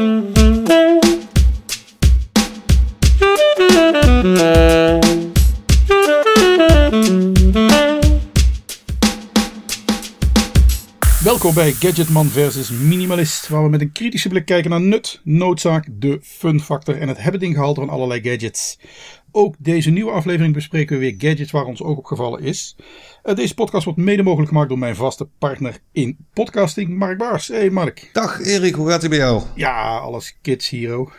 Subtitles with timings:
[0.00, 0.39] Mm-hmm.
[11.40, 15.88] Welkom bij Gadgetman versus Minimalist, waar we met een kritische blik kijken naar nut, noodzaak,
[15.90, 18.78] de fun factor en het hebben gehalte van allerlei gadgets.
[19.32, 22.76] Ook deze nieuwe aflevering bespreken we weer gadgets waar ons ook opgevallen is.
[23.24, 27.48] Uh, deze podcast wordt mede mogelijk gemaakt door mijn vaste partner in podcasting, Mark Baars.
[27.48, 28.10] Hey Mark.
[28.12, 29.42] Dag Erik, hoe gaat het bij jou?
[29.54, 31.10] Ja, alles kids hero.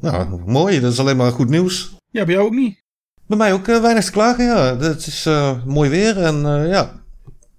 [0.00, 1.96] Nou, mooi, dat is alleen maar goed nieuws.
[2.10, 2.82] Ja, bij jou ook niet?
[3.26, 4.76] Bij mij ook uh, weinig te klagen, ja.
[4.78, 7.02] Het is uh, mooi weer en ja,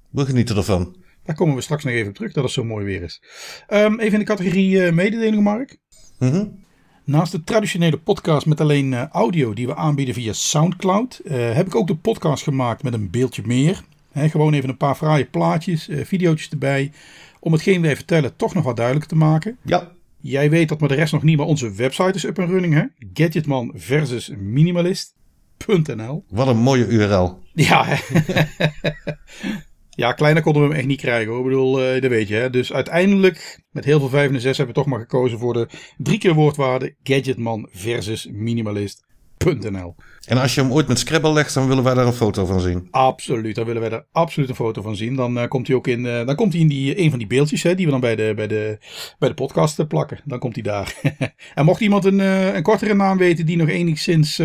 [0.09, 0.99] we genieten ervan.
[1.25, 3.21] Daar komen we straks nog even op terug, dat het zo mooi weer is.
[3.69, 5.77] Um, even in de categorie uh, mededelingen, Mark.
[6.19, 6.59] Mm -hmm.
[7.03, 11.67] Naast de traditionele podcast met alleen uh, audio die we aanbieden via Soundcloud, uh, heb
[11.67, 13.83] ik ook de podcast gemaakt met een beeldje meer.
[14.11, 16.91] He, gewoon even een paar fraaie plaatjes, video's erbij,
[17.39, 19.57] om hetgeen wij vertellen toch nog wat duidelijker te maken.
[19.63, 19.91] Ja.
[20.17, 22.73] Jij weet dat maar de rest nog niet, maar onze website is up en running,
[22.73, 22.83] hè?
[23.13, 26.23] Gadgetman versus Minimalist.nl.
[26.29, 27.39] Wat een mooie URL.
[27.53, 27.85] Ja,
[29.95, 31.39] Ja, kleiner konden we hem echt niet krijgen hoor.
[31.39, 32.35] Ik bedoel, uh, dat weet je.
[32.35, 32.49] Hè?
[32.49, 35.67] Dus uiteindelijk, met heel veel 5 en 6, hebben we toch maar gekozen voor de
[35.97, 39.95] drie keer woordwaarde Gadgetman versus Minimalist.nl.
[40.27, 42.59] En als je hem ooit met Scrabble legt, dan willen wij daar een foto van
[42.59, 42.87] zien.
[42.91, 45.15] Absoluut, dan willen wij daar absoluut een foto van zien.
[45.15, 47.27] Dan uh, komt hij ook in, uh, dan komt hij in die, een van die
[47.27, 48.77] beeldjes hè, die we dan bij de, bij de,
[49.19, 50.19] bij de podcast plakken.
[50.25, 50.95] Dan komt hij daar.
[51.55, 54.39] en mocht iemand een, een kortere naam weten die nog enigszins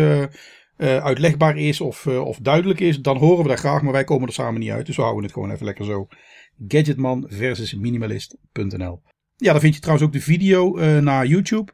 [0.77, 3.81] uh, uitlegbaar is of, uh, of duidelijk is, dan horen we dat graag.
[3.81, 4.85] Maar wij komen er samen niet uit.
[4.85, 6.07] Dus we houden het gewoon even lekker zo.
[6.67, 9.01] Gadgetman versus minimalist.nl.
[9.35, 11.71] Ja, dan vind je trouwens ook de video uh, naar YouTube.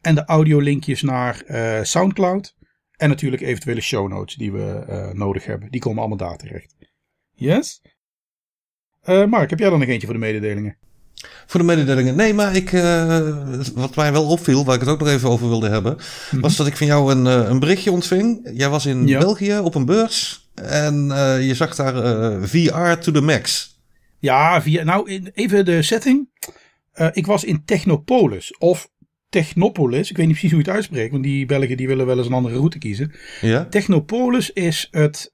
[0.00, 1.44] En de audiolinkjes naar
[1.82, 2.56] Soundcloud.
[2.96, 5.70] En natuurlijk eventuele show notes die we nodig hebben.
[5.70, 6.76] Die komen allemaal daar terecht.
[7.34, 7.82] Yes?
[9.04, 10.78] Mark, heb jij dan nog eentje voor de mededelingen?
[11.46, 12.16] Voor de mededelingen.
[12.16, 13.18] Nee, maar ik, uh,
[13.74, 16.40] wat mij wel opviel, waar ik het ook nog even over wilde hebben, mm-hmm.
[16.40, 18.50] was dat ik van jou een, uh, een berichtje ontving.
[18.52, 19.18] Jij was in ja.
[19.18, 21.94] België op een beurs en uh, je zag daar
[22.48, 23.74] VR to the max.
[24.18, 26.28] Ja, via, nou even de setting.
[27.12, 28.88] ik was in Technopolis of
[29.28, 30.10] Technopolis.
[30.10, 32.26] Ik weet niet precies hoe je het uitspreekt, want die Belgen die willen wel eens
[32.26, 33.12] een andere route kiezen.
[33.40, 33.64] Ja?
[33.64, 35.32] Technopolis is, het,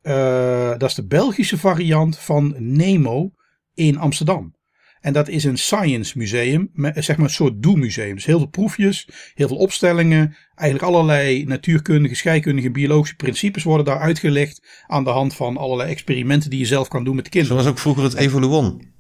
[0.79, 3.33] dat is de Belgische variant van Nemo
[3.75, 4.55] in Amsterdam.
[5.03, 8.15] En dat is een science museum, zeg maar een soort doe-museum.
[8.15, 10.37] Dus heel veel proefjes, heel veel opstellingen.
[10.55, 14.63] Eigenlijk allerlei natuurkundige, scheikundige, biologische principes worden daar uitgelegd.
[14.87, 17.57] Aan de hand van allerlei experimenten die je zelf kan doen met kinderen.
[17.57, 18.92] Zoals ook vroeger het Evoluon.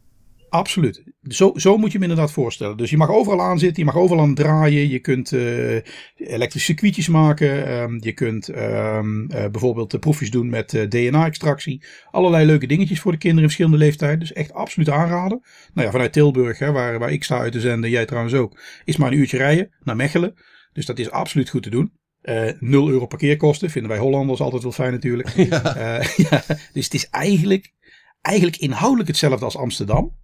[0.52, 1.02] Absoluut.
[1.28, 2.76] Zo, zo moet je hem inderdaad voorstellen.
[2.76, 4.88] Dus je mag overal aan zitten, je mag overal aan draaien.
[4.88, 5.74] Je kunt uh,
[6.16, 7.72] elektrische circuitjes maken.
[7.72, 11.84] Um, je kunt um, uh, bijvoorbeeld proefjes doen met uh, DNA-extractie.
[12.10, 14.18] Allerlei leuke dingetjes voor de kinderen in verschillende leeftijden.
[14.18, 15.40] Dus echt absoluut aanraden.
[15.74, 18.60] Nou ja, vanuit Tilburg, hè, waar, waar ik sta uit te zenden, jij trouwens ook,
[18.84, 20.34] is maar een uurtje rijden naar Mechelen.
[20.72, 21.92] Dus dat is absoluut goed te doen.
[22.22, 25.28] Uh, 0 euro parkeerkosten vinden wij Hollanders altijd wel fijn natuurlijk.
[25.50, 25.76] Ja.
[25.76, 27.72] Uh, ja, dus het is eigenlijk,
[28.20, 30.20] eigenlijk inhoudelijk hetzelfde als Amsterdam.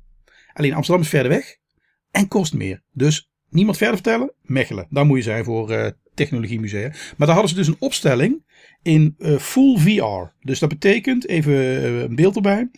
[0.58, 1.56] Alleen Amsterdam is verder weg
[2.10, 2.82] en kost meer.
[2.92, 4.32] Dus niemand verder vertellen?
[4.42, 4.86] Mechelen.
[4.90, 6.88] Daar moet je zijn voor uh, technologiemusea.
[6.88, 8.44] Maar daar hadden ze dus een opstelling
[8.82, 10.32] in uh, full VR.
[10.40, 12.70] Dus dat betekent, even uh, een beeld erbij.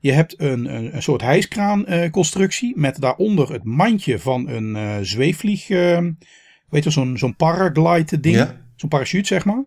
[0.00, 5.68] Je hebt een, een, een soort hijskraanconstructie met daaronder het mandje van een zweefvlieg.
[6.68, 8.36] weet je, zo'n zo'n paraglide ding.
[8.36, 8.66] Ja.
[8.76, 9.64] Zo'n parachute, zeg maar.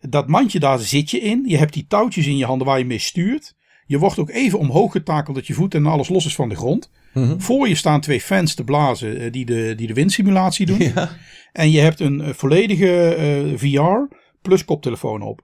[0.00, 1.44] Dat mandje, daar zit je in.
[1.46, 3.56] Je hebt die touwtjes in je handen waar je mee stuurt.
[3.88, 6.54] Je wordt ook even omhoog getakeld dat je voet en alles los is van de
[6.54, 6.90] grond.
[7.14, 7.40] Mm-hmm.
[7.40, 10.78] Voor je staan twee fans te blazen die de, die de windsimulatie doen.
[10.94, 11.16] Ja.
[11.52, 15.40] En je hebt een volledige uh, VR plus koptelefoon op.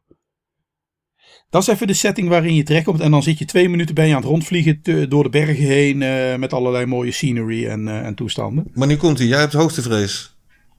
[1.50, 3.00] Dat is even de setting waarin je terechtkomt.
[3.00, 5.65] En dan zit je twee minuten bij je aan het rondvliegen te, door de bergen
[5.65, 6.00] heen.
[6.00, 8.71] Uh, met allerlei mooie scenery en, uh, en toestanden.
[8.72, 9.26] Maar nu komt hij.
[9.26, 10.34] Jij hebt hoogtevrees.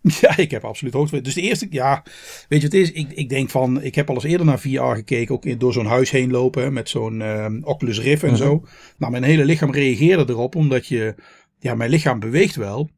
[0.21, 1.21] Ja, ik heb absoluut hoogte.
[1.21, 2.03] Dus de eerste, ja,
[2.47, 2.91] weet je wat het is?
[2.91, 5.85] Ik, ik denk van, ik heb al eens eerder naar VR gekeken, ook door zo'n
[5.85, 8.65] huis heen lopen met zo'n uh, Oculus Rift en zo.
[8.97, 11.15] Nou, mijn hele lichaam reageerde erop, omdat je,
[11.59, 12.89] ja, mijn lichaam beweegt wel,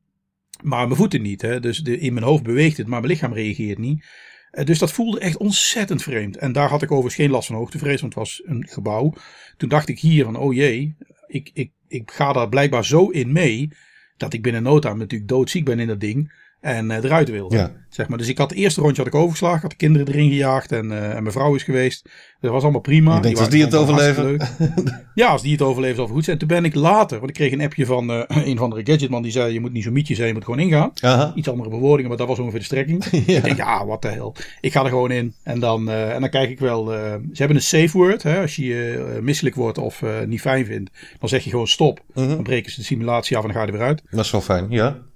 [0.61, 1.41] maar mijn voeten niet.
[1.41, 1.59] Hè?
[1.59, 4.05] Dus de, in mijn hoofd beweegt het, maar mijn lichaam reageert niet.
[4.51, 6.37] Uh, dus dat voelde echt ontzettend vreemd.
[6.37, 9.13] En daar had ik overigens geen last van hoogtevrees, want het was een gebouw.
[9.57, 10.95] Toen dacht ik hier van, oh jee,
[11.27, 13.69] ik, ik, ik ga daar blijkbaar zo in mee,
[14.17, 16.45] dat ik binnen no time natuurlijk doodziek ben in dat ding.
[16.61, 17.55] En uh, eruit wilde.
[17.55, 17.71] Ja.
[17.89, 18.17] Zeg maar.
[18.17, 19.61] Dus ik had het eerste rondje had ik overgeslagen.
[19.61, 20.71] Had de kinderen erin gejaagd.
[20.71, 22.09] En, uh, en mijn vrouw is geweest.
[22.39, 23.15] Dat was allemaal prima.
[23.15, 24.39] Je denkt als die het overleven.
[25.13, 26.37] ja, als die het overleven zal goed zijn.
[26.37, 27.17] Toen ben ik later.
[27.17, 29.21] Want ik kreeg een appje van uh, een van de gadgetman.
[29.21, 30.27] Die zei je moet niet zo mietje zijn.
[30.27, 30.91] Je moet gewoon ingaan.
[31.01, 31.31] Aha.
[31.35, 32.09] Iets andere bewoordingen.
[32.09, 33.05] Maar dat was ongeveer de strekking.
[33.27, 33.37] Ja.
[33.37, 34.35] Ik denk ja wat de hel.
[34.61, 35.33] Ik ga er gewoon in.
[35.43, 36.85] En dan, uh, en dan kijk ik wel.
[36.85, 38.23] Ze hebben een safe word.
[38.23, 40.91] Hè, als je misselijk wordt of niet fijn vindt.
[41.19, 41.99] Dan zeg je gewoon stop.
[42.13, 42.27] Mhm.
[42.27, 44.01] Dan breken ze de simulatie af en dan ga je er weer uit.
[44.09, 45.06] Dat is wel fijn, ja.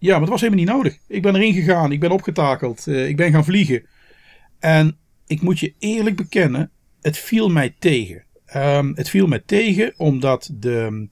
[0.00, 0.98] Ja, maar het was helemaal niet nodig.
[1.06, 3.82] Ik ben erin gegaan, ik ben opgetakeld, uh, ik ben gaan vliegen.
[4.58, 6.70] En ik moet je eerlijk bekennen,
[7.00, 8.24] het viel mij tegen.
[8.56, 11.08] Um, het viel mij tegen omdat de,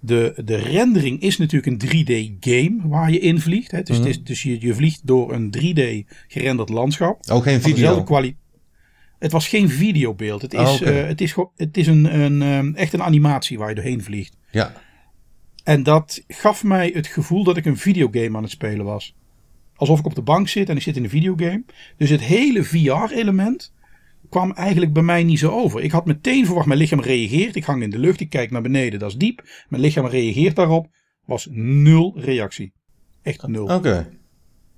[0.00, 3.70] de, de rendering is natuurlijk een 3D game waar je in vliegt.
[3.70, 3.82] Hè.
[3.82, 4.12] Dus, mm -hmm.
[4.12, 7.30] het is, dus je, je vliegt door een 3D gerenderd landschap.
[7.30, 8.04] Ook geen video?
[9.18, 10.42] Het was geen videobeeld.
[10.42, 11.00] Het is, oh, okay.
[11.00, 14.36] uh, het is, het is een, een, um, echt een animatie waar je doorheen vliegt.
[14.50, 14.72] Ja.
[15.70, 19.14] En dat gaf mij het gevoel dat ik een videogame aan het spelen was.
[19.76, 21.64] Alsof ik op de bank zit en ik zit in een videogame.
[21.96, 23.72] Dus het hele VR-element
[24.28, 25.82] kwam eigenlijk bij mij niet zo over.
[25.82, 27.56] Ik had meteen verwacht, mijn lichaam reageert.
[27.56, 29.42] Ik hang in de lucht, ik kijk naar beneden, dat is diep.
[29.68, 30.88] Mijn lichaam reageert daarop.
[31.24, 32.72] Was nul reactie.
[33.22, 33.64] Echt nul.
[33.64, 33.74] Oké.
[33.74, 34.08] Okay.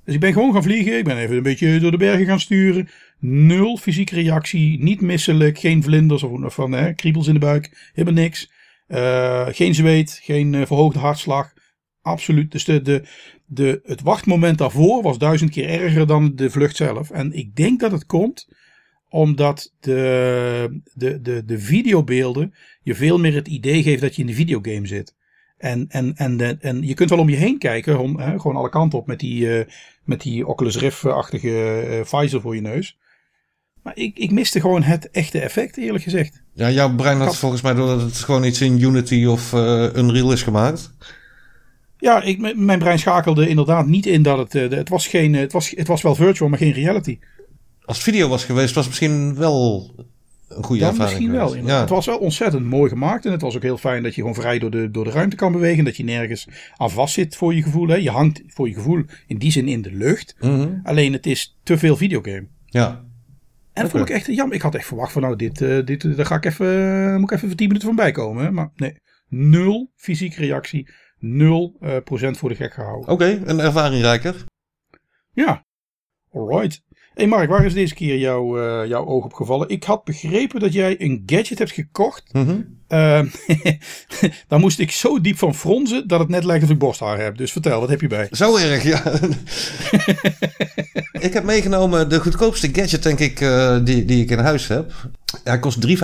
[0.05, 0.99] Dus ik ben gewoon gaan vliegen.
[0.99, 2.89] Ik ben even een beetje door de bergen gaan sturen.
[3.19, 4.83] Nul fysieke reactie.
[4.83, 5.59] Niet misselijk.
[5.59, 7.91] Geen vlinders of van hè, kriebels in de buik.
[7.93, 8.51] Helemaal niks.
[8.93, 10.21] Uh, geen zweet.
[10.23, 11.53] Geen uh, verhoogde hartslag.
[12.03, 12.51] Absoluut.
[12.51, 13.03] Dus de, de,
[13.47, 17.11] de, het wachtmoment daarvoor was duizend keer erger dan de vlucht zelf.
[17.11, 18.49] En ik denk dat het komt
[19.09, 24.29] omdat de, de, de, de videobeelden je veel meer het idee geeft dat je in
[24.29, 25.15] de videogame zit.
[25.57, 28.69] En, en, en, en je kunt wel om je heen kijken, om, hè, gewoon alle
[28.69, 29.65] kanten op met die, uh,
[30.05, 32.99] met die Oculus Rift-achtige uh, visor voor je neus.
[33.83, 36.42] Maar ik, ik miste gewoon het echte effect, eerlijk gezegd.
[36.55, 40.33] Ja, jouw brein had volgens mij doordat het gewoon iets in Unity of uh, Unreal
[40.33, 40.95] is gemaakt.
[41.99, 44.73] Ja, ik, mijn brein schakelde inderdaad niet in dat het.
[44.73, 47.19] het, was geen, het, was, het was wel virtual, maar geen reality.
[47.85, 49.91] Als het video was geweest, was het misschien wel
[50.49, 51.19] een goede ervaring.
[51.19, 51.57] Misschien wel.
[51.57, 51.81] Ja.
[51.81, 53.27] Het was wel ontzettend mooi gemaakt.
[53.27, 55.37] En het was ook heel fijn dat je gewoon vrij door de, door de ruimte
[55.37, 55.85] kan bewegen.
[55.85, 57.89] Dat je nergens aan vast zit voor je gevoel.
[57.89, 57.97] Hè.
[57.97, 60.37] Je hangt voor je gevoel in die zin in de lucht.
[60.41, 60.81] Mm -hmm.
[60.83, 62.47] Alleen het is te veel videogame.
[62.67, 63.05] Ja.
[63.73, 64.57] En dat vond ik echt jammer.
[64.57, 67.37] Ik had echt verwacht van nou, dit, uh, dit daar ga ik even, moet ik
[67.37, 68.55] even voor 10 minuten van bijkomen.
[68.55, 68.97] Maar nee,
[69.29, 70.91] nul fysieke reactie.
[71.19, 73.09] Nul uh, procent voor de gek gehouden.
[73.09, 74.45] Oké, okay, een ervaringrijker.
[75.33, 75.65] Ja,
[76.31, 76.83] alright
[77.15, 79.69] hey Mark, waar is deze keer jouw, uh, jouw oog op gevallen?
[79.69, 82.33] Ik had begrepen dat jij een gadget hebt gekocht.
[82.33, 82.82] Mm -hmm.
[82.99, 83.23] uh,
[84.49, 87.37] daar moest ik zo diep van fronzen dat het net lijkt of ik borsthaar heb.
[87.37, 88.29] Dus vertel, wat heb je bij?
[88.31, 89.03] Zo erg, ja.
[91.27, 94.93] ik heb meegenomen de goedkoopste gadget, denk ik, uh, die, die ik in huis heb.
[95.45, 95.95] Hij kost 3,95.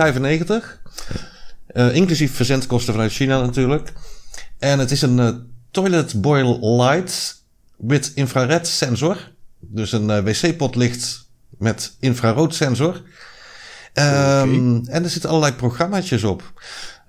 [1.93, 3.93] inclusief verzendkosten vanuit China natuurlijk.
[4.59, 7.43] En het is een toilet boil light
[7.77, 9.31] with infrared sensor.
[9.59, 11.27] Dus een uh, wc-pot ligt
[11.57, 12.95] met infraroodsensor.
[12.95, 13.03] Um,
[13.91, 14.81] okay.
[14.85, 16.53] En er zitten allerlei programmaatjes op.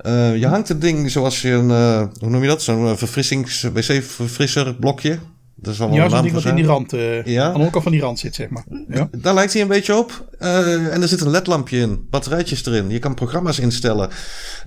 [0.06, 2.62] Uh, je hangt het ding zoals je een, uh, hoe noem je dat?
[2.62, 5.18] Zo'n verfrissings, wc-verfrisser blokje.
[5.56, 7.52] Dat is wel ja, zo'n ding wat in die rand, uh, ja.
[7.52, 8.64] aan de van die rand zit, zeg maar.
[8.88, 9.08] Ja.
[9.16, 10.28] Daar lijkt hij een beetje op.
[10.38, 12.90] Uh, en er zit een ledlampje in, batterijtjes erin.
[12.90, 14.08] Je kan programma's instellen.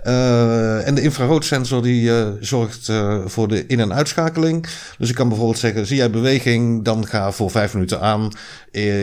[0.04, 2.92] Uh, en de infraroodsensor die zorgt
[3.26, 4.68] voor de in- en uitschakeling.
[4.98, 8.32] Dus ik kan bijvoorbeeld zeggen, zie jij beweging, dan ga voor vijf minuten aan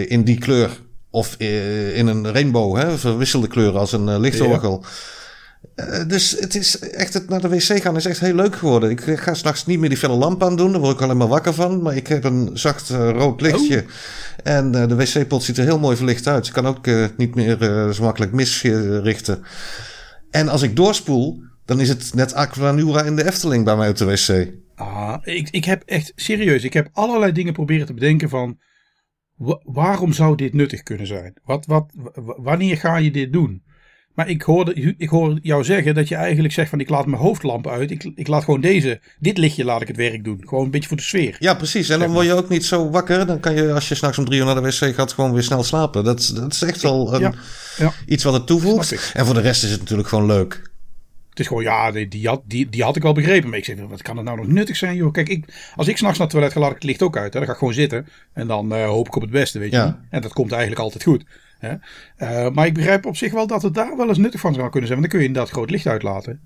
[0.08, 0.70] in die kleur.
[1.10, 1.34] Of
[1.94, 4.82] in een rainbow, hè, verwisselde kleuren als een lichtorgel.
[4.82, 4.88] Ja.
[5.76, 8.90] Uh, dus het is echt, het naar de wc gaan is echt heel leuk geworden.
[8.90, 10.72] Ik ga s'nachts niet meer die felle lamp aan doen.
[10.72, 11.82] Daar word ik alleen maar wakker van.
[11.82, 13.76] Maar ik heb een zacht uh, rood lichtje.
[13.76, 13.90] Oh.
[14.42, 16.46] En uh, de wc-pot ziet er heel mooi verlicht uit.
[16.46, 16.86] Ik kan ook
[17.16, 19.44] niet meer zo makkelijk misrichten.
[20.30, 23.96] En als ik doorspoel, dan is het net Aquanura in de Efteling bij mij op
[23.96, 24.48] de wc.
[24.74, 26.64] Ah, ik, ik heb echt serieus.
[26.64, 28.58] Ik heb allerlei dingen proberen te bedenken van.
[29.64, 31.34] Waarom zou dit nuttig kunnen zijn?
[31.44, 31.92] Wat, wat,
[32.36, 33.62] wanneer ga je dit doen?
[34.14, 37.22] Maar ik hoorde, ik hoor jou zeggen dat je eigenlijk zegt van ik laat mijn
[37.22, 37.90] hoofdlamp uit.
[37.90, 40.42] Ik, ik laat gewoon deze, dit lichtje laat ik het werk doen.
[40.44, 41.36] Gewoon een beetje voor de sfeer.
[41.38, 41.88] Ja, precies.
[41.88, 43.26] En dan word je ook niet zo wakker.
[43.26, 45.42] Dan kan je als je s'nachts om drie uur naar de wc gaat gewoon weer
[45.42, 46.04] snel slapen.
[46.04, 47.34] Dat, dat is echt wel een, ja,
[47.76, 47.92] ja.
[48.06, 49.12] iets wat het toevoegt.
[49.14, 50.69] En voor de rest is het natuurlijk gewoon leuk.
[51.40, 53.48] Is gewoon, ja, die, die, had, die, die had ik wel begrepen.
[53.48, 55.12] Maar ik zeg, wat kan het nou nog nuttig zijn, joh?
[55.12, 55.44] Kijk, ik,
[55.74, 57.32] als ik s'nachts naar het toilet ga, laat ik het licht ook uit.
[57.32, 57.38] Hè.
[57.38, 58.06] Dan ga ik gewoon zitten.
[58.32, 59.76] En dan uh, hoop ik op het beste, weet je.
[59.76, 60.00] Ja.
[60.10, 61.24] En dat komt eigenlijk altijd goed.
[61.58, 61.74] Hè?
[62.18, 64.70] Uh, maar ik begrijp op zich wel dat het daar wel eens nuttig van zou
[64.70, 65.00] kunnen zijn.
[65.00, 66.40] Want dan kun je inderdaad groot licht uitlaten.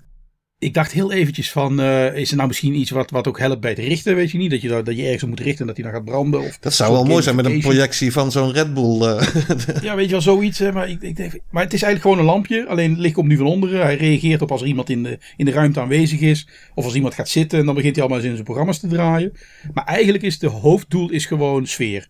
[0.59, 3.61] Ik dacht heel eventjes van, uh, is er nou misschien iets wat, wat ook helpt
[3.61, 4.51] bij het richten, weet je niet?
[4.51, 6.41] Dat je, dat je ergens moet richten en dat hij dan gaat branden.
[6.41, 9.01] Of dat zou wel mooi zijn met een projectie van zo'n Red Bull.
[9.01, 9.27] Uh.
[9.81, 10.59] ja, weet je wel, zoiets.
[10.59, 10.71] Hè?
[10.71, 13.27] Maar, ik, ik denk, maar het is eigenlijk gewoon een lampje, alleen het licht komt
[13.27, 13.81] nu van onderen.
[13.81, 16.47] Hij reageert op als er iemand in de, in de ruimte aanwezig is.
[16.75, 18.87] Of als iemand gaat zitten en dan begint hij allemaal eens in zijn programma's te
[18.87, 19.33] draaien.
[19.73, 22.07] Maar eigenlijk is de hoofddoel is gewoon sfeer.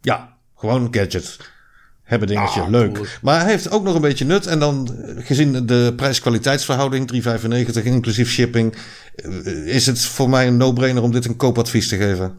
[0.00, 1.51] Ja, gewoon gadgets
[2.12, 2.60] hebben dingetje.
[2.60, 3.18] Ah, leuk.
[3.22, 4.46] Maar hij heeft ook nog een beetje nut.
[4.46, 8.74] En dan gezien de prijs-kwaliteitsverhouding, 3,95 inclusief shipping,
[9.14, 12.34] eh, is het voor mij een no-brainer om dit een koopadvies te geven.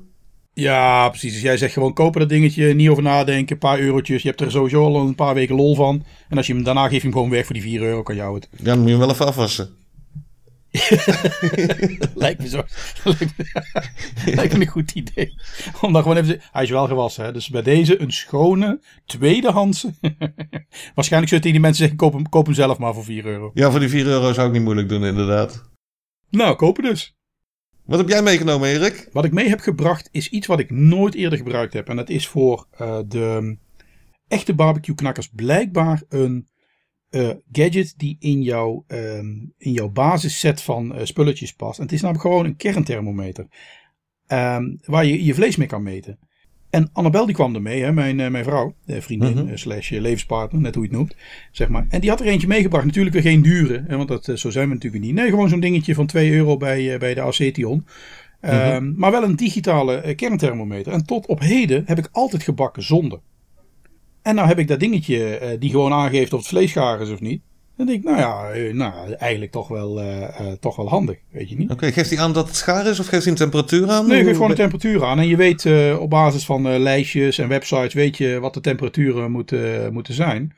[0.53, 1.33] Ja, precies.
[1.33, 4.21] Dus jij zegt gewoon kopen dat dingetje, niet over nadenken, een paar eurotjes.
[4.21, 6.03] Je hebt er sowieso al een paar weken lol van.
[6.29, 8.15] En als je hem daarna geeft je hem gewoon weg voor die 4 euro, kan
[8.15, 8.47] jou het.
[8.51, 9.69] Ja, dan moet je hem wel even afwassen.
[12.15, 12.57] lijkt, me zo,
[14.35, 15.33] lijkt, me, een goed idee.
[15.81, 17.31] Om dan gewoon even Hij is wel gewassen, hè?
[17.31, 19.93] dus bij deze een schone, tweedehandse.
[20.95, 23.51] Waarschijnlijk zullen die mensen zeggen: koop hem, koop hem zelf maar voor 4 euro.
[23.53, 25.69] Ja, voor die 4 euro zou ik niet moeilijk doen, inderdaad.
[26.29, 27.15] Nou, kopen dus.
[27.85, 29.09] Wat heb jij meegenomen, Erik?
[29.11, 31.89] Wat ik mee heb gebracht is iets wat ik nooit eerder gebruikt heb.
[31.89, 33.57] En dat is voor uh, de
[34.27, 36.47] echte barbecue knakkers blijkbaar een
[37.13, 41.77] uh, gadget die in jouw, um, in jouw basisset van uh, spulletjes past.
[41.77, 43.48] En het is namelijk gewoon een kernthermometer.
[44.27, 46.20] Um, waar je je vlees mee kan meten.
[46.70, 49.58] En Annabel die kwam ermee, hè, mijn, uh, mijn vrouw, vriendin mm -hmm.
[49.58, 51.15] slash levenspartner, net hoe je het noemt.
[51.51, 51.86] Zeg maar.
[51.89, 52.86] En die had er eentje meegebracht.
[52.86, 55.13] Natuurlijk weer geen dure, hè, want dat, zo zijn we natuurlijk niet.
[55.13, 57.86] Nee, gewoon zo'n dingetje van 2 euro bij, bij de Acetion.
[58.41, 58.93] Mm -hmm.
[58.98, 60.93] maar wel een digitale kernthermometer.
[60.93, 63.20] En tot op heden heb ik altijd gebakken zonder.
[64.23, 67.09] En nou heb ik dat dingetje uh, die gewoon aangeeft of het vlees gaar is
[67.09, 67.41] of niet.
[67.77, 70.27] Dan denk ik, nou ja, uh, nou, eigenlijk toch wel, uh,
[70.59, 71.63] toch wel handig, weet je niet.
[71.63, 74.07] Oké, okay, geeft hij aan dat het schaar is of geeft hij een temperatuur aan?
[74.07, 75.19] Nee, geeft gewoon de temperatuur aan.
[75.19, 75.65] En je weet
[75.99, 80.53] op basis van lijstjes en websites, weet je wat de temperaturen moeten, moeten zijn.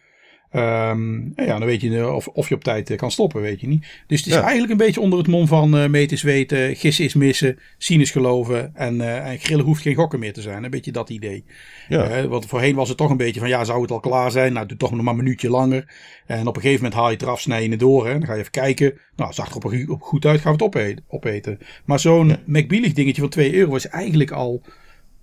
[0.53, 3.85] Um, ja, dan weet je of, of je op tijd kan stoppen, weet je niet.
[4.07, 4.41] Dus het is ja.
[4.41, 8.75] eigenlijk een beetje onder het mom van uh, weten, gissen is missen, zien is geloven
[8.75, 10.63] en, uh, en grillen hoeft geen gokken meer te zijn.
[10.63, 11.45] Een beetje dat idee.
[11.87, 12.23] Ja.
[12.23, 14.53] Uh, want voorheen was het toch een beetje van ja, zou het al klaar zijn?
[14.53, 15.93] Nou, doe toch nog maar een minuutje langer.
[16.25, 18.07] En op een gegeven moment haal je het eraf, snij je het door.
[18.07, 18.11] Hè?
[18.11, 18.99] Dan ga je even kijken.
[19.15, 21.03] Nou, zag er op, op goed uit, gaan we het opeten.
[21.07, 21.59] opeten.
[21.85, 22.39] Maar zo'n ja.
[22.45, 24.61] McBillig dingetje van 2 euro is eigenlijk al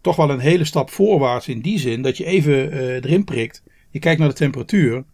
[0.01, 3.63] toch wel een hele stap voorwaarts in die zin dat je even erin prikt.
[3.91, 5.05] Je kijkt naar de temperatuur.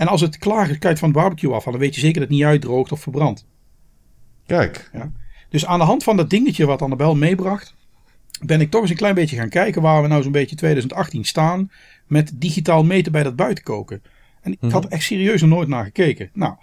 [0.00, 2.28] En als het klaar is, kijkt van het barbecue af, dan weet je zeker dat
[2.28, 3.46] het niet uitdroogt of verbrandt.
[4.46, 4.90] Kijk.
[4.92, 5.12] Ja.
[5.48, 7.74] Dus aan de hand van dat dingetje wat Annabel meebracht,
[8.44, 11.24] ben ik toch eens een klein beetje gaan kijken waar we nou zo'n beetje 2018
[11.24, 11.70] staan
[12.06, 14.02] met digitaal meten bij dat buitenkoken.
[14.40, 14.92] En ik had er mhm.
[14.92, 16.30] echt serieus nog nooit naar gekeken.
[16.32, 16.54] Nou,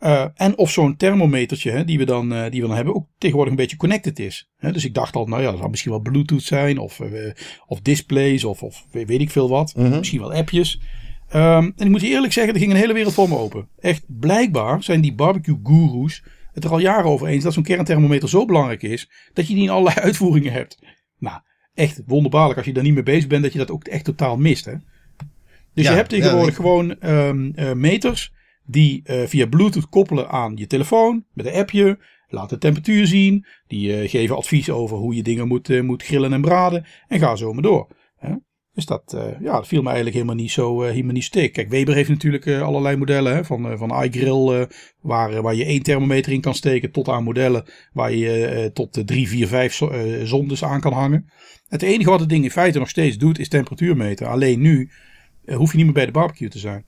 [0.00, 3.06] uh, en of zo'n thermometertje hè, die, we dan, uh, die we dan hebben ook
[3.18, 4.50] tegenwoordig een beetje connected is.
[4.56, 7.30] Hè, dus ik dacht al, nou ja, dat zou misschien wel Bluetooth zijn of, uh,
[7.66, 9.74] of displays of, of weet ik veel wat.
[9.76, 9.98] Mm -hmm.
[9.98, 10.80] Misschien wel appjes.
[11.34, 13.68] Um, en ik moet je eerlijk zeggen, er ging een hele wereld voor me open.
[13.78, 16.22] Echt, blijkbaar zijn die barbecue gurus
[16.52, 19.62] het er al jaren over eens dat zo'n kernthermometer zo belangrijk is dat je die
[19.62, 20.78] in allerlei uitvoeringen hebt.
[21.18, 21.40] Nou,
[21.74, 24.36] echt wonderbaarlijk als je daar niet mee bezig bent dat je dat ook echt totaal
[24.36, 24.64] mist.
[24.64, 24.74] Hè?
[25.74, 28.32] Dus ja, je hebt tegenwoordig ja, gewoon um, uh, meters
[28.66, 31.98] die uh, via Bluetooth koppelen aan je telefoon met een appje.
[32.28, 33.46] Laat de temperatuur zien.
[33.66, 36.86] Die uh, geven advies over hoe je dingen moet, moet grillen en braden.
[37.08, 37.88] En ga zo maar door.
[38.74, 41.52] Dus dat, uh, ja, dat viel me eigenlijk helemaal niet zo, uh, helemaal niet stik.
[41.52, 44.68] Kijk, Weber heeft natuurlijk uh, allerlei modellen hè, van, van iGrill,
[45.00, 49.04] waar, waar je één thermometer in kan steken, tot aan modellen waar je tot de
[49.04, 49.80] 3, 4, 5
[50.24, 51.30] zondes aan kan hangen.
[51.68, 54.28] Het enige wat het ding in feite nog steeds doet, is temperatuur meten.
[54.28, 54.90] Alleen nu
[55.46, 56.84] hoef je niet meer bij de barbecue te zijn.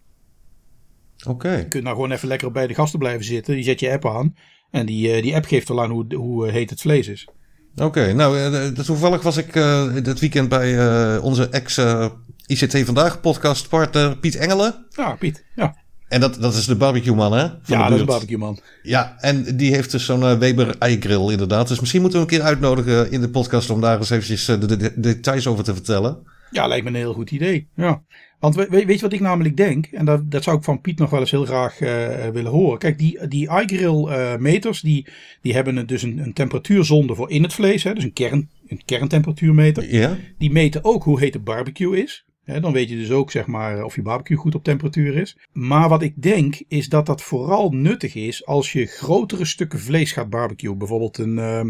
[1.19, 1.31] Oké.
[1.31, 1.59] Okay.
[1.59, 3.57] Je kunt nou gewoon even lekker bij de gasten blijven zitten.
[3.57, 4.37] Je zet je app aan
[4.71, 7.29] en die, die app geeft al aan hoe, hoe heet het vlees is.
[7.77, 13.69] Oké, nou uh, toevallig was ik uh, dit weekend bij uh, onze ex-ICT Vandaag podcast
[13.69, 14.87] partner Piet Engelen.
[14.91, 15.77] Ja, Piet, ja.
[16.09, 17.49] En dat, dat is de barbecue man, hè?
[17.63, 18.59] Van ja, dat is de barbecue man.
[18.83, 21.69] Ja, en die heeft dus zo'n Weber grill inderdaad.
[21.69, 24.59] Dus misschien moeten we een keer uitnodigen in de podcast om daar eens eventjes de,
[24.59, 26.19] de, de details over te vertellen.
[26.51, 27.69] Ja, lijkt me een heel goed idee.
[27.75, 28.03] Ja.
[28.39, 29.87] Want weet je wat ik namelijk denk?
[29.87, 32.79] En dat, dat zou ik van Piet nog wel eens heel graag uh, willen horen.
[32.79, 35.07] Kijk, die, die iGrill uh, meters, die,
[35.41, 37.83] die hebben dus een, een temperatuurzonde voor in het vlees.
[37.83, 39.95] Hè, dus een, kern, een kerntemperatuurmeter.
[39.95, 40.17] Ja.
[40.39, 42.26] Die meten ook hoe heet de barbecue is.
[42.47, 45.39] Dan weet je dus ook zeg maar of je barbecue goed op temperatuur is.
[45.53, 50.13] Maar wat ik denk is dat dat vooral nuttig is als je grotere stukken vlees
[50.13, 50.79] gaat barbecuen.
[50.79, 51.65] Bijvoorbeeld een, uh,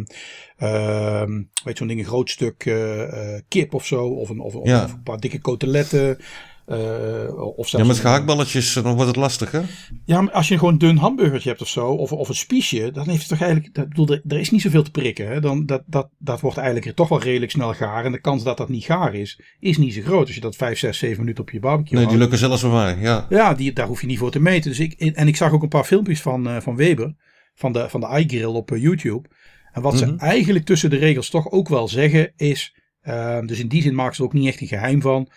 [0.59, 4.06] uh, weet zo'n ding, een groot stuk uh, kip of zo.
[4.06, 4.85] Of een, of, ja.
[4.85, 6.18] of een paar dikke koteletten.
[6.66, 9.61] Uh, of ja, met gehaktballetjes dan wordt het lastig, hè?
[10.04, 12.90] Ja, maar als je gewoon een dun hamburgertje hebt of zo, of, of een spiesje,
[12.92, 15.28] dan heeft het toch eigenlijk, dat, bedoel, er, er is niet zoveel te prikken.
[15.28, 15.40] Hè?
[15.40, 18.04] Dan, dat, dat, dat wordt eigenlijk toch wel redelijk snel gaar.
[18.04, 20.26] En de kans dat dat niet gaar is, is niet zo groot.
[20.26, 22.73] Als je dat 5, 6, 7 minuten op je barbecue Nee, die lukken zelfs voor
[22.73, 23.26] mij, ja.
[23.28, 24.70] Ja, die, daar hoef je niet voor te meten.
[24.70, 27.14] Dus ik, en ik zag ook een paar filmpjes van, uh, van Weber,
[27.54, 29.28] van de, van de iGrill op uh, YouTube.
[29.73, 30.18] En wat mm -hmm.
[30.18, 32.75] ze eigenlijk tussen de regels toch ook wel zeggen is,
[33.44, 35.28] dus in die zin maken ze er ook niet echt een geheim van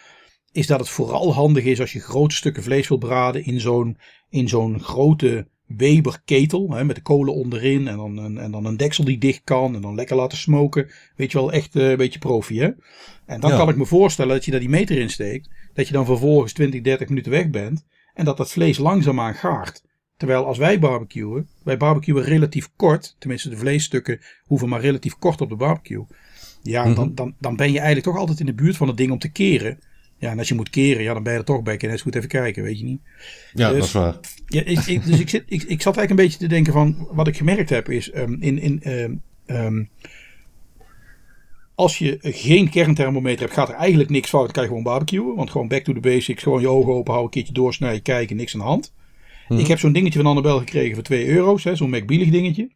[0.51, 3.97] is dat het vooral handig is als je grote stukken vlees wil braden in zo'n,
[4.29, 6.71] in zo'n grote Weber-ketel.
[6.71, 9.75] Hè, met de kolen onderin en dan, en, en, dan een deksel die dicht kan.
[9.75, 10.89] En dan lekker laten smoken.
[11.15, 12.59] Weet je wel, echt uh, een beetje profi.
[12.59, 12.69] Hè?
[13.25, 13.57] En dan ja.
[13.57, 15.49] kan ik me voorstellen dat je daar die meter in steekt.
[15.73, 17.85] Dat je dan vervolgens 20, 30 minuten weg bent.
[18.13, 19.83] En dat dat vlees langzaamaan gaart.
[20.17, 23.15] Terwijl als wij barbecuen, wij barbecuen relatief kort.
[23.19, 26.05] Tenminste, de vleesstukken hoeven maar relatief kort op de barbecue.
[26.61, 26.95] Ja, mm -hmm.
[26.95, 29.19] dan, dan, dan ben je eigenlijk toch altijd in de buurt van het ding om
[29.19, 29.79] te keren.
[30.19, 31.75] Ja, en als je moet keren, ja, dan ben je er toch bij.
[31.77, 33.01] Je net goed even kijken, weet je niet.
[33.53, 34.17] Ja, dus, dat is waar.
[34.45, 37.07] Ja, ik, ik, dus ik, zit, ik, ik zat eigenlijk een beetje te denken van...
[37.11, 38.15] Wat ik gemerkt heb is...
[38.15, 39.89] Um, in, in, um, um,
[41.75, 44.43] als je geen kernthermometer hebt, gaat er eigenlijk niks fout.
[44.43, 45.35] Dan kan je gewoon barbecuen.
[45.35, 46.43] Want gewoon back to the basics.
[46.43, 48.93] Gewoon je ogen open houden, een keertje doorsnijden, kijken, niks aan de hand.
[49.47, 49.57] Hmm.
[49.57, 51.61] Ik heb zo'n dingetje van Annabel gekregen voor 2 euro's.
[51.61, 52.69] Zo'n McBeelig dingetje.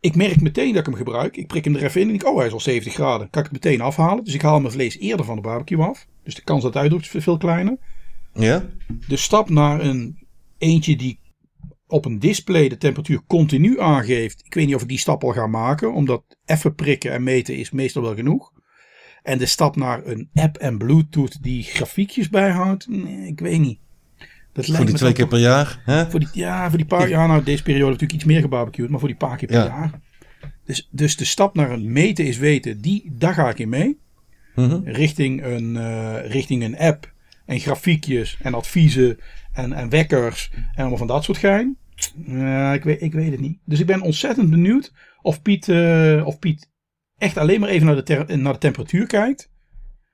[0.00, 1.36] Ik merk meteen dat ik hem gebruik.
[1.36, 3.30] Ik prik hem er even in en ik, oh hij is al 70 graden.
[3.30, 4.24] Kan ik het meteen afhalen.
[4.24, 6.06] Dus ik haal mijn vlees eerder van de barbecue af.
[6.28, 7.76] Dus de kans dat het uitdrukt is veel kleiner.
[8.32, 8.64] Ja.
[9.06, 10.26] De stap naar een
[10.58, 11.20] eentje die
[11.86, 14.42] op een display de temperatuur continu aangeeft.
[14.44, 15.92] Ik weet niet of ik die stap al ga maken.
[15.92, 18.52] Omdat even prikken en meten is meestal wel genoeg.
[19.22, 22.88] En de stap naar een app en bluetooth die grafiekjes bijhoudt.
[22.88, 23.78] Nee, ik weet niet.
[24.52, 25.82] Dat voor die twee keer per jaar?
[25.84, 26.10] Hè?
[26.10, 27.28] Voor die, ja, voor die paar jaar.
[27.28, 28.90] Nou, deze periode natuurlijk iets meer gebarbecued.
[28.90, 30.00] Maar voor die paar keer per jaar.
[30.64, 32.80] Dus, dus de stap naar een meten is weten.
[32.80, 33.98] Die, daar ga ik in mee.
[34.58, 34.80] Mhm.
[34.84, 37.12] richting, een, uh, richting een app.
[37.46, 39.18] En grafiekjes en adviezen
[39.52, 40.50] en, en wekkers.
[40.54, 41.76] En allemaal van dat soort gein.
[42.74, 43.58] Ik, weet, ik weet het niet.
[43.64, 46.70] Dus ik ben ontzettend benieuwd of Piet, uh, of Piet
[47.18, 49.50] echt alleen maar even naar de, naar de temperatuur kijkt.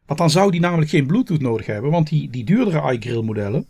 [0.07, 1.91] Want dan zou die namelijk geen Bluetooth nodig hebben.
[1.91, 3.67] Want die, die duurdere iGrill modellen.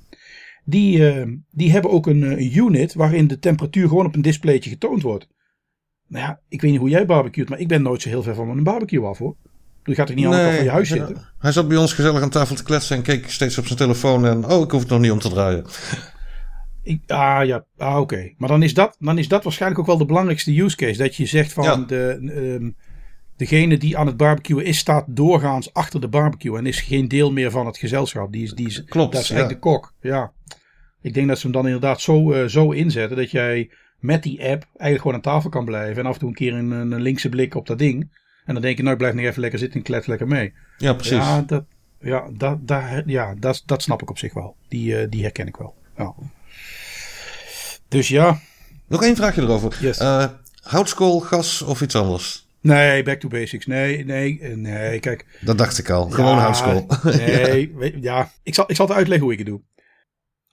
[0.65, 4.71] Die, uh, die hebben ook een, een, unit waarin de temperatuur gewoon op een displaytje
[4.71, 5.29] getoond wordt.
[6.09, 8.35] Nou ja, ik weet niet hoe jij barbecuet, maar ik ben nooit zo heel ver
[8.35, 9.37] van een barbecue af hoor.
[9.85, 11.17] Je gaat er niet aan de kant van je huis zitten.
[11.39, 14.27] Hij zat bij ons gezellig aan tafel te kletsen en keek steeds op zijn telefoon.
[14.27, 15.65] En oh, ik hoef het nog niet om te draaien.
[16.83, 18.33] Ik, ah ja, ah, oké.
[18.37, 20.99] Maar dan is, dat, dan is dat waarschijnlijk ook wel de belangrijkste use case.
[20.99, 22.19] Dat je zegt van de,
[22.61, 22.77] um,
[23.37, 26.59] degene die aan het barbecuen is, staat doorgaans achter de barbecue.
[26.59, 28.33] En is geen deel meer van het gezelschap.
[28.33, 29.13] Die is, die is, Klopt.
[29.13, 29.93] Dat is eigenlijk de kok.
[30.01, 30.33] Ja.
[31.01, 34.39] Ik denk dat ze hem dan inderdaad zo, uh, zo inzetten dat jij met die
[34.39, 36.03] app eigenlijk gewoon aan tafel kan blijven.
[36.03, 38.23] En af en toe een keer een, een linkse blik op dat ding.
[38.45, 40.53] En dan denk je, nou, ik blijf nog even lekker zitten en klet lekker mee.
[40.79, 41.17] Ja, precies.
[41.17, 41.65] Ja, dat,
[42.01, 42.59] ja, dat,
[43.07, 44.57] ja, dat, dat snap ik op zich wel.
[44.69, 45.75] Die, uh, die herken ik wel.
[45.97, 46.15] Ja.
[47.89, 48.41] Dus ja.
[48.87, 49.79] Nog één vraagje erover.
[49.81, 50.01] Yes.
[50.01, 50.27] Uh,
[50.63, 52.47] houtskool, gas of iets anders?
[52.61, 53.67] Nee, back to basics.
[53.67, 55.01] Nee, nee, nee.
[55.01, 55.27] Kijk.
[55.41, 56.11] Dat dacht ik al.
[56.11, 56.87] Gewoon ja, houtskool.
[57.03, 57.91] Nee, ja.
[58.01, 58.31] ja.
[58.43, 59.61] Ik zal, ik zal het uitleggen hoe ik het doe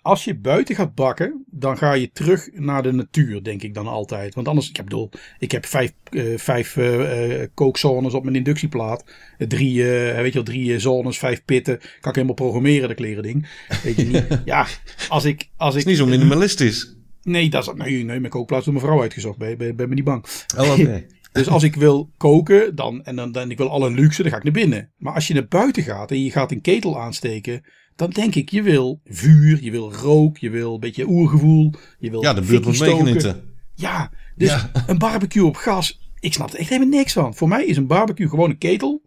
[0.01, 3.87] als je buiten gaat bakken, dan ga je terug naar de natuur, denk ik dan
[3.87, 4.35] altijd.
[4.35, 5.09] Want anders, ik bedoel,
[5.39, 9.05] ik heb vijf, uh, vijf uh, kookzones op mijn inductieplaat.
[9.37, 9.85] Drie, uh,
[10.15, 11.77] weet je wel, drie zones, vijf pitten.
[11.77, 13.47] Kan ik helemaal programmeren, dat kleren ding.
[13.83, 14.41] Weet je niet.
[14.45, 14.67] ja,
[15.09, 15.49] als ik...
[15.57, 16.95] Als ik is niet zo minimalistisch.
[17.23, 19.37] Nee, dat is, nee, nee, mijn kookplaat door mijn vrouw uitgezocht.
[19.37, 20.25] Ben, ben, ben me niet bang.
[20.57, 21.05] Oh, oké.
[21.31, 24.37] Dus als ik wil koken dan, en dan, dan ik wil alle luxe, dan ga
[24.37, 24.91] ik naar binnen.
[24.97, 27.63] Maar als je naar buiten gaat en je gaat een ketel aansteken,
[27.95, 31.73] dan denk ik, je wil vuur, je wil rook, je wil een beetje oergevoel.
[31.99, 33.43] Je wil ja, de buurt moet meegenieten.
[33.75, 37.35] Ja, dus een barbecue op gas, ik snap er echt helemaal niks van.
[37.35, 39.01] Voor mij is een barbecue gewoon een ketel.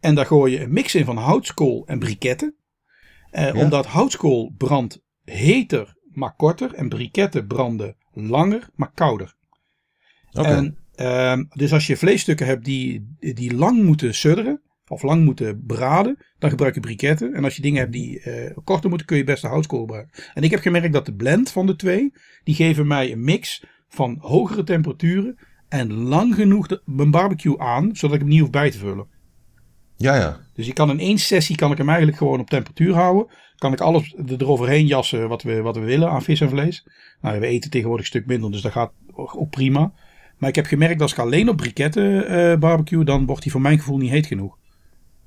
[0.00, 2.54] En daar gooi je een mix in van houtskool en briketten.
[3.30, 6.74] Eh, Omdat houtskool brandt heter, maar korter.
[6.74, 9.34] En briketten branden langer, maar kouder.
[10.32, 10.52] Okay.
[10.52, 14.60] En, uh, dus als je vleesstukken hebt die, die lang moeten sudderen,
[14.92, 17.34] of lang moeten braden, dan gebruik je briketten.
[17.34, 20.24] En als je dingen hebt die uh, korter moeten, kun je best de houtskool gebruiken.
[20.34, 22.12] En ik heb gemerkt dat de blend van de twee,
[22.44, 27.96] die geven mij een mix van hogere temperaturen en lang genoeg de, mijn barbecue aan,
[27.96, 29.06] zodat ik hem niet hoef bij te vullen.
[29.96, 30.40] Ja, ja.
[30.54, 33.26] Dus ik kan in één sessie kan ik hem eigenlijk gewoon op temperatuur houden.
[33.56, 36.86] Kan ik alles eroverheen jassen wat we, wat we willen aan vis en vlees.
[37.20, 39.92] Nou, we eten tegenwoordig een stuk minder, dus dat gaat ook prima.
[40.38, 43.52] Maar ik heb gemerkt dat als ik alleen op briketten uh, barbecue, dan wordt hij
[43.52, 44.58] voor mijn gevoel niet heet genoeg.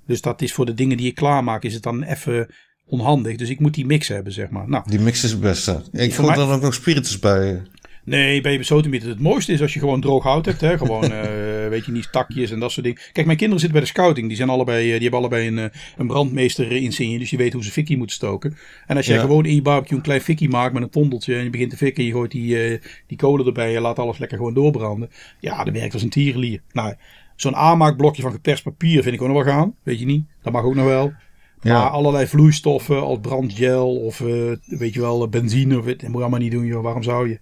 [0.05, 2.47] Dus dat is voor de dingen die ik klaarmaak, is het dan even
[2.85, 3.35] onhandig.
[3.35, 4.69] Dus ik moet die mix hebben, zeg maar.
[4.69, 5.81] Nou, die mix is het beste.
[5.91, 6.35] Ik vond mij...
[6.35, 7.61] dan ook nog spiritus bij.
[8.05, 9.09] Nee, bij besotemieten.
[9.09, 10.61] Het mooiste is als je gewoon droog hout hebt.
[10.61, 10.77] Hè?
[10.77, 11.21] Gewoon, uh,
[11.73, 13.01] weet je niet, takjes en dat soort dingen.
[13.11, 14.27] Kijk, mijn kinderen zitten bij de scouting.
[14.27, 15.65] Die, zijn allebei, uh, die hebben allebei een, uh,
[15.97, 17.19] een brandmeester insigne.
[17.19, 18.57] Dus die weten hoe ze fikkie moeten stoken.
[18.87, 19.21] En als jij ja.
[19.21, 21.35] gewoon in je barbecue een klein fikkie maakt met een tondeltje.
[21.35, 22.03] En je begint te fikken.
[22.03, 23.71] Je gooit die, die kolen erbij.
[23.71, 25.09] Je laat alles lekker gewoon doorbranden.
[25.39, 26.61] Ja, dat werkt als een tierenlier.
[26.71, 26.95] Nou,
[27.35, 29.75] Zo'n aanmaakblokje van geperst papier vind ik ook nog wel gaan.
[29.83, 30.25] Weet je niet?
[30.41, 31.13] Dat mag ook nog wel.
[31.61, 31.87] Maar ja.
[31.87, 35.77] allerlei vloeistoffen als brandgel of uh, weet je wel, benzine.
[35.77, 36.83] Of, dat moet je allemaal niet doen, joh.
[36.83, 37.39] Waarom zou je?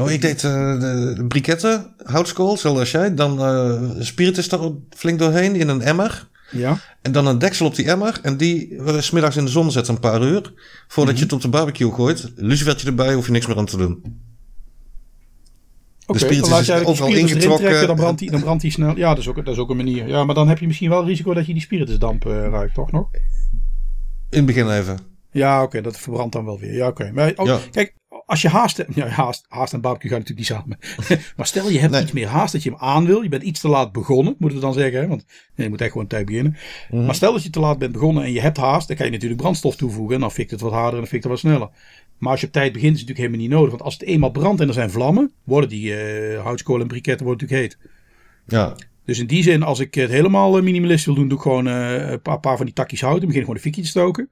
[0.00, 3.14] Oh, ik deed uh, de, de briketten, houtskool, zoals jij.
[3.14, 6.28] Dan uh, spiritus er flink doorheen in een emmer.
[6.50, 6.78] Ja.
[7.02, 8.18] En dan een deksel op die emmer.
[8.22, 10.40] En die uh, smiddags in de zon zetten een paar uur.
[10.42, 10.54] Voordat
[10.96, 11.16] mm -hmm.
[11.16, 12.32] je het op de barbecue gooit.
[12.36, 14.02] Lucifertje erbij, hoef je niks meer aan te doen.
[16.06, 17.86] Okay, dan laat je overal ingetrokken.
[17.86, 18.96] Dan brandt, die, dan brandt die snel.
[18.96, 20.08] Ja, dat is, ook, dat is ook een manier.
[20.08, 22.74] Ja, maar dan heb je misschien wel het risico dat je die spiritusdamp uh, ruikt,
[22.74, 23.08] toch nog?
[24.30, 24.98] In het begin even.
[25.30, 26.74] Ja, oké, okay, dat verbrandt dan wel weer.
[26.74, 27.10] Ja, oké.
[27.12, 27.58] Maar oh, ja.
[27.70, 27.94] kijk,
[28.26, 30.78] als je haast hebt, ja, haast, haast en barbecue gaan natuurlijk niet samen.
[31.36, 33.22] maar stel je hebt iets meer haast dat je hem aan wil.
[33.22, 35.00] Je bent iets te laat begonnen, moeten we dan zeggen.
[35.00, 35.08] Hè?
[35.08, 36.56] Want je moet echt gewoon tijd beginnen.
[36.90, 37.04] Mhm.
[37.04, 38.88] Maar stel dat je te laat bent begonnen en je hebt haast.
[38.88, 40.14] Dan kan je natuurlijk brandstof toevoegen.
[40.14, 41.68] En dan fikt het wat harder en dan fikt het wat sneller.
[42.18, 43.70] Maar als je op tijd begint is het natuurlijk helemaal niet nodig.
[43.70, 45.32] Want als het eenmaal brandt en er zijn vlammen.
[45.44, 47.90] Worden die uh, houtskool en briketten worden natuurlijk heet.
[48.46, 48.76] Ja.
[49.04, 52.10] Dus in die zin, als ik het helemaal minimalist wil doen, doe ik gewoon uh,
[52.10, 54.30] een paar, van die takjes hout en begin gewoon een fikje te stoken.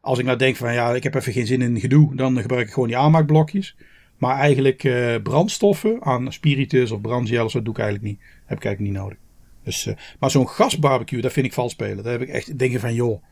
[0.00, 2.66] Als ik nou denk van ja, ik heb even geen zin in gedoe, dan gebruik
[2.66, 3.76] ik gewoon die aanmaakblokjes.
[4.16, 8.20] Maar eigenlijk uh, brandstoffen aan spiritus of brandgel, dat doe ik eigenlijk niet.
[8.44, 9.18] Heb ik eigenlijk niet nodig.
[9.62, 12.04] Dus, uh, maar zo'n gasbarbecue, dat vind ik vals spelen.
[12.04, 13.22] Daar heb ik echt denken van joh,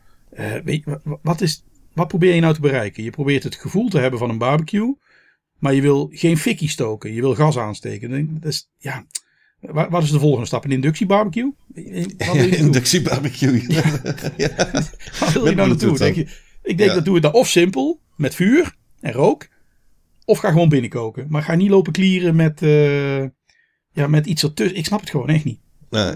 [0.63, 1.63] weet je, wat, is,
[1.95, 3.03] wat probeer je nou te bereiken?
[3.03, 4.97] Je probeert het gevoel te hebben van een barbecue,
[5.59, 7.13] maar je wil geen fikkie stoken.
[7.13, 8.39] Je wil gas aansteken.
[8.39, 9.05] Dat is, ja,
[9.89, 10.65] wat is de volgende stap?
[10.65, 11.53] Een inductiebarbecue?
[11.73, 13.65] inductiebarbecue.
[13.67, 13.83] Ja.
[14.37, 14.55] ja.
[15.19, 15.97] Waar wil je nou naartoe?
[15.97, 16.27] Denk je,
[16.63, 19.47] ik denk dat doe het dan of simpel, met vuur en rook.
[20.25, 21.25] Of ga gewoon binnenkoken.
[21.29, 23.23] Maar ga niet lopen klieren met, uh,
[23.91, 24.77] ja, met iets ertussen.
[24.77, 25.59] Ik snap het gewoon echt niet.
[25.89, 26.15] Nee.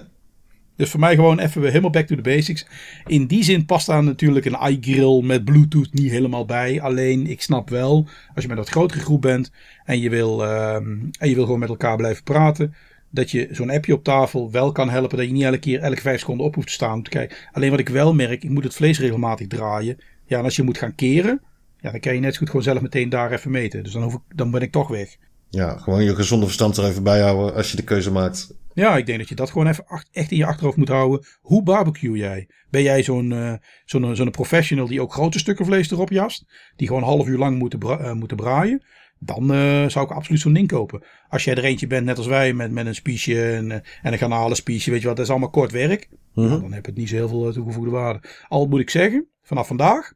[0.79, 2.65] Dus voor mij gewoon even helemaal back to the basics.
[3.05, 6.81] In die zin past daar natuurlijk een iGrill met Bluetooth niet helemaal bij.
[6.81, 9.51] Alleen ik snap wel, als je met dat grotere groep bent
[9.85, 12.73] en je wil, uh, en je wil gewoon met elkaar blijven praten.
[13.09, 15.17] Dat je zo'n appje op tafel wel kan helpen.
[15.17, 17.01] Dat je niet elke keer elke vijf seconden op hoeft te staan.
[17.01, 19.97] Kijk, alleen wat ik wel merk, ik moet het vlees regelmatig draaien.
[20.25, 21.41] Ja, en als je moet gaan keren,
[21.79, 23.83] ja, dan kan je net zo goed gewoon zelf meteen daar even meten.
[23.83, 25.17] Dus dan, hoef ik, dan ben ik toch weg.
[25.49, 28.57] Ja, gewoon je gezonde verstand er even bij houden als je de keuze maakt.
[28.73, 31.25] Ja, ik denk dat je dat gewoon even echt in je achterhoofd moet houden.
[31.41, 32.47] Hoe barbecue jij?
[32.69, 33.53] Ben jij zo'n uh,
[33.85, 36.45] zo'n zo'n professional die ook grote stukken vlees erop jast?
[36.75, 38.83] Die gewoon een half uur lang moeten, bra uh, moeten braaien?
[39.19, 41.03] Dan uh, zou ik absoluut zo'n ding kopen.
[41.29, 44.17] Als jij er eentje bent, net als wij, met, met een spiesje en, en een
[44.17, 46.09] garnalenspiesje, weet je wat, dat is allemaal kort werk.
[46.33, 46.61] Mm -hmm.
[46.61, 48.21] dan heb je het niet zo heel veel toegevoegde waarde.
[48.47, 50.13] Al moet ik zeggen, vanaf vandaag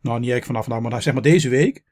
[0.00, 1.82] nou niet echt vanaf nou, maar zeg maar deze week,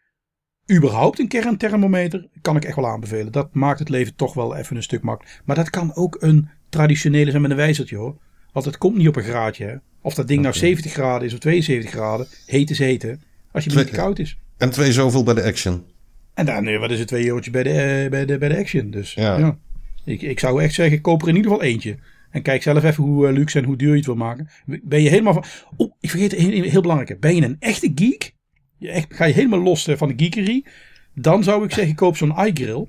[0.72, 3.32] überhaupt een kernthermometer kan ik echt wel aanbevelen.
[3.32, 5.42] Dat maakt het leven toch wel even een stuk makkelijker.
[5.44, 8.16] Maar dat kan ook een traditionele zijn met een wijzertje hoor.
[8.52, 9.64] Want het komt niet op een graadje.
[9.64, 9.74] Hè?
[10.00, 12.26] Of dat ding nou 70 graden is of 72 graden.
[12.46, 13.22] Heet is heten.
[13.52, 14.38] Als je niet koud is.
[14.56, 15.84] En twee zoveel bij de action.
[16.34, 18.58] En dan, nee, wat is het twee eurotje bij de, uh, bij de, bij de
[18.58, 18.90] action.
[18.90, 19.38] Dus ja.
[19.38, 19.58] ja.
[20.04, 21.96] Ik, ik zou echt zeggen, koop er in ieder geval eentje.
[22.30, 24.48] En kijk zelf even hoe luxe en hoe duur je het wil maken.
[24.64, 25.44] Ben je helemaal van.
[25.76, 27.20] Oh, ik vergeet heel, heel belangrijk.
[27.20, 28.34] Ben je een echte geek?
[29.08, 30.64] Ga je helemaal los van de geekery?
[31.14, 32.86] Dan zou ik zeggen, koop zo'n iGrill.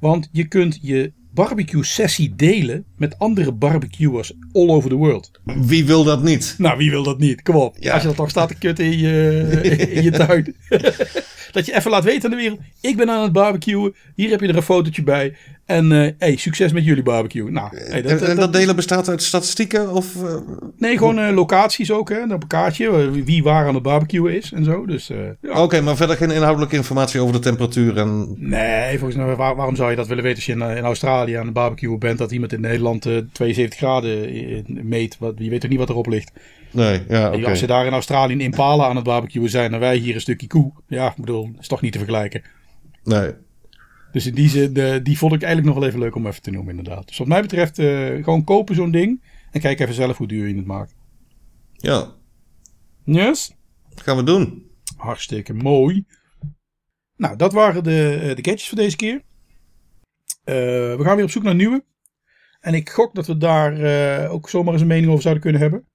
[0.00, 5.30] Want je kunt je barbecue sessie delen met andere barbecuers all over the world.
[5.44, 6.54] Wie wil dat niet?
[6.58, 7.42] Nou, wie wil dat niet?
[7.42, 7.76] Kom op.
[7.90, 9.48] Als je dat toch staat te kutten in je,
[9.90, 10.54] in je tuin.
[11.52, 12.60] dat je even laat weten aan de wereld.
[12.80, 13.94] Ik ben aan het barbecuen.
[14.14, 15.36] Hier heb je er een fotootje bij.
[15.64, 17.50] En uh, hey, succes met jullie barbecue.
[17.50, 19.92] Nou, hey, dat, en, dat, delen bestaat uit statistieken?
[19.92, 20.36] Of, uh,
[20.78, 22.08] nee, gewoon uh, locaties ook.
[22.08, 23.10] Hè, op een kaartje.
[23.24, 24.86] Wie waar aan het barbecuen is en zo.
[24.86, 25.10] Dus,
[25.40, 25.62] ja.
[25.62, 27.96] Oké, maar verder geen inhoudelijke informatie over de temperatuur?
[27.96, 28.34] En...
[28.38, 31.34] Nee, volgens mij, waar, waarom zou je dat willen weten als je in, in Australië
[31.34, 32.18] aan het barbecuen bent?
[32.18, 35.18] Dat iemand in Nederland 72 graden meet.
[35.18, 36.32] Wat, je weet toch niet wat erop ligt?
[36.70, 37.44] Nee, ja, okay.
[37.44, 40.20] Als ze daar in Australië in Impala aan het barbecuen zijn en wij hier een
[40.20, 40.72] stukje koe.
[40.86, 42.42] Ja, ik bedoel, is toch niet te vergelijken.
[43.04, 43.32] Nee.
[44.12, 46.42] Dus in die zin, uh, die vond ik eigenlijk nog wel even leuk om even
[46.42, 47.08] te noemen inderdaad.
[47.08, 49.22] Dus wat mij betreft, uh, gewoon kopen zo'n ding.
[49.50, 50.94] En kijk even zelf hoe duur je het maakt.
[51.72, 52.14] Ja.
[53.04, 53.54] Yes?
[53.88, 54.70] Dat gaan we doen.
[54.96, 56.04] Hartstikke mooi.
[57.16, 59.14] Nou, dat waren de, de gadgets voor deze keer.
[59.14, 60.54] Uh,
[60.96, 61.84] we gaan weer op zoek naar nieuwe.
[62.60, 65.88] En ik gok dat we daar ook zomaar eens een mening over zouden kunnen hebben.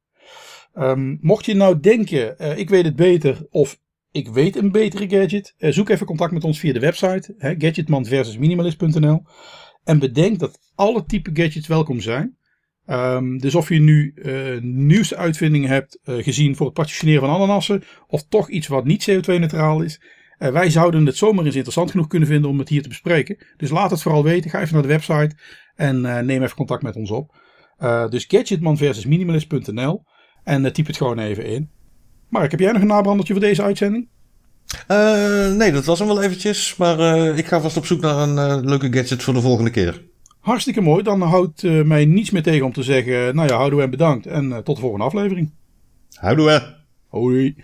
[0.74, 3.78] Um, mocht je nou denken, ik weet het beter, of
[4.16, 5.54] ik weet een betere gadget.
[5.58, 9.24] Eh, zoek even contact met ons via de website hè, gadgetman versus minimalist.nl.
[9.84, 12.38] En bedenk dat alle type gadgets welkom zijn.
[12.88, 14.14] Um, dus of je nu
[14.62, 17.84] nieuwste uitvindingen hebt gezien voor het partitioneren van ananassen.
[18.08, 20.02] Of toch iets wat niet CO2-neutraal is.
[20.40, 23.38] Uh, wij zouden het zomaar eens interessant genoeg kunnen vinden om het hier te bespreken.
[23.58, 24.50] Dus laat het vooral weten.
[24.50, 25.36] Ga even naar de website
[25.76, 27.36] en neem even contact met ons op.
[28.10, 30.04] dus gadgetman versus minimalist.nl.
[30.44, 31.70] En typ het gewoon even in.
[32.30, 34.10] Mark, heb jij nog een nabrandertje voor deze uitzending?
[35.58, 36.76] Nee, dat was hem wel eventjes.
[36.76, 37.00] Maar
[37.38, 40.04] ik ga vast op zoek naar een leuke gadget voor de volgende keer.
[40.40, 41.04] Hartstikke mooi.
[41.04, 43.36] Dan houdt mij niets meer tegen om te zeggen...
[43.36, 44.26] Nou ja, houden we en bedankt.
[44.26, 45.54] En tot de volgende aflevering.
[46.14, 46.76] Houden we.
[47.08, 47.56] Hoi.